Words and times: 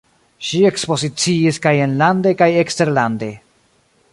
Ŝi 0.45 0.61
ekspoziciis 0.69 1.61
kaj 1.67 1.73
enlande 1.89 2.33
kaj 2.43 2.51
eksterlande. 2.63 3.29